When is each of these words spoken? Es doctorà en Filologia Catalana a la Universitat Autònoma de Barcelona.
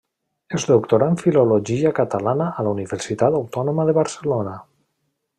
Es 0.59 0.63
doctorà 0.69 1.09
en 1.11 1.17
Filologia 1.23 1.91
Catalana 1.99 2.47
a 2.61 2.65
la 2.67 2.73
Universitat 2.77 3.37
Autònoma 3.41 3.85
de 3.91 3.95
Barcelona. 3.99 4.55